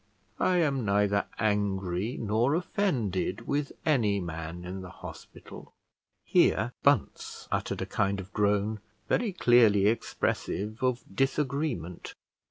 I 0.39 0.57
am 0.57 0.83
neither 0.83 1.27
angry 1.37 2.17
nor 2.19 2.55
offended 2.55 3.45
with 3.47 3.71
any 3.85 4.19
man 4.19 4.65
in 4.65 4.81
the 4.81 4.89
hospital." 4.89 5.73
Here 6.25 6.73
Bunce 6.81 7.47
uttered 7.51 7.83
a 7.83 7.85
kind 7.85 8.19
of 8.19 8.33
groan, 8.33 8.79
very 9.07 9.31
clearly 9.31 9.85
expressive 9.85 10.81
of 10.81 11.03
disagreement. 11.13 12.15